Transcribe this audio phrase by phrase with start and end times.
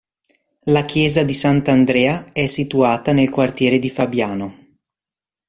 [0.63, 4.77] La Chiesa di Sant'Andrea è situata nel quartiere di Fabiano.